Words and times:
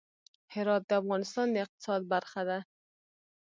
هرات 0.53 0.83
د 0.89 0.91
افغانستان 1.01 1.47
د 1.51 1.55
اقتصاد 1.65 2.01
برخه 2.13 2.41
ده. 2.49 2.59